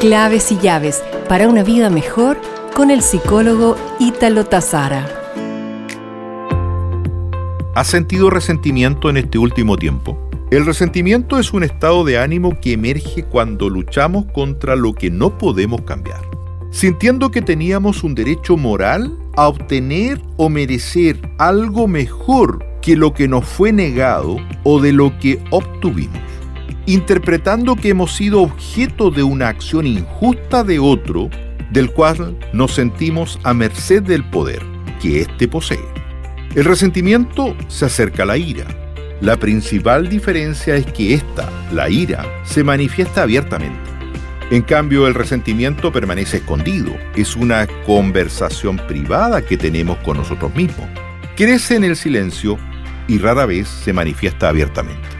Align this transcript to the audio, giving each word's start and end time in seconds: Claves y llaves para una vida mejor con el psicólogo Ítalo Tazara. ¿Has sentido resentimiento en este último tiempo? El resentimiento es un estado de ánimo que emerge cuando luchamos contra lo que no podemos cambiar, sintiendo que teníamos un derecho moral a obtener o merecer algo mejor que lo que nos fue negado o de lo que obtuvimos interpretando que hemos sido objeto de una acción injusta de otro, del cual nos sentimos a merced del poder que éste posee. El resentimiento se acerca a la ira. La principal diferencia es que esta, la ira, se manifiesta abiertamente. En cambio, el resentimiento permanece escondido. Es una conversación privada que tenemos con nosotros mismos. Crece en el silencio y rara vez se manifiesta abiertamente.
Claves 0.00 0.50
y 0.50 0.56
llaves 0.56 1.02
para 1.28 1.46
una 1.46 1.62
vida 1.62 1.90
mejor 1.90 2.40
con 2.74 2.90
el 2.90 3.02
psicólogo 3.02 3.76
Ítalo 3.98 4.46
Tazara. 4.46 5.06
¿Has 7.74 7.88
sentido 7.88 8.30
resentimiento 8.30 9.10
en 9.10 9.18
este 9.18 9.36
último 9.36 9.76
tiempo? 9.76 10.16
El 10.50 10.64
resentimiento 10.64 11.38
es 11.38 11.52
un 11.52 11.64
estado 11.64 12.02
de 12.04 12.16
ánimo 12.16 12.58
que 12.62 12.72
emerge 12.72 13.24
cuando 13.24 13.68
luchamos 13.68 14.24
contra 14.32 14.74
lo 14.74 14.94
que 14.94 15.10
no 15.10 15.36
podemos 15.36 15.82
cambiar, 15.82 16.22
sintiendo 16.70 17.30
que 17.30 17.42
teníamos 17.42 18.02
un 18.02 18.14
derecho 18.14 18.56
moral 18.56 19.14
a 19.36 19.48
obtener 19.48 20.18
o 20.38 20.48
merecer 20.48 21.20
algo 21.36 21.88
mejor 21.88 22.64
que 22.80 22.96
lo 22.96 23.12
que 23.12 23.28
nos 23.28 23.44
fue 23.44 23.70
negado 23.70 24.38
o 24.64 24.80
de 24.80 24.94
lo 24.94 25.18
que 25.18 25.44
obtuvimos 25.50 26.29
interpretando 26.86 27.76
que 27.76 27.90
hemos 27.90 28.14
sido 28.14 28.42
objeto 28.42 29.10
de 29.10 29.22
una 29.22 29.48
acción 29.48 29.86
injusta 29.86 30.64
de 30.64 30.78
otro, 30.78 31.30
del 31.70 31.90
cual 31.90 32.36
nos 32.52 32.72
sentimos 32.72 33.38
a 33.44 33.54
merced 33.54 34.02
del 34.02 34.24
poder 34.24 34.62
que 35.00 35.20
éste 35.20 35.48
posee. 35.48 35.84
El 36.54 36.64
resentimiento 36.64 37.56
se 37.68 37.86
acerca 37.86 38.24
a 38.24 38.26
la 38.26 38.36
ira. 38.36 38.66
La 39.20 39.36
principal 39.36 40.08
diferencia 40.08 40.74
es 40.76 40.86
que 40.86 41.14
esta, 41.14 41.48
la 41.72 41.88
ira, 41.88 42.24
se 42.44 42.64
manifiesta 42.64 43.22
abiertamente. 43.22 43.78
En 44.50 44.62
cambio, 44.62 45.06
el 45.06 45.14
resentimiento 45.14 45.92
permanece 45.92 46.38
escondido. 46.38 46.92
Es 47.14 47.36
una 47.36 47.68
conversación 47.86 48.78
privada 48.88 49.42
que 49.42 49.56
tenemos 49.56 49.98
con 49.98 50.16
nosotros 50.16 50.52
mismos. 50.56 50.88
Crece 51.36 51.76
en 51.76 51.84
el 51.84 51.94
silencio 51.94 52.58
y 53.06 53.18
rara 53.18 53.46
vez 53.46 53.68
se 53.68 53.92
manifiesta 53.92 54.48
abiertamente. 54.48 55.19